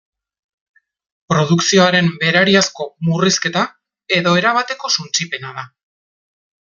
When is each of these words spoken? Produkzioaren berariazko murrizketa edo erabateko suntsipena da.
Produkzioaren 1.33 2.09
berariazko 2.23 2.87
murrizketa 3.09 3.65
edo 4.21 4.33
erabateko 4.43 4.91
suntsipena 4.97 5.53
da. 5.61 5.67